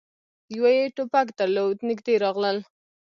يوه 0.55 0.71
يې 0.77 0.85
ټوپک 0.95 1.27
درلود. 1.39 1.77
نږدې 1.89 2.13
راغلل، 2.23 2.57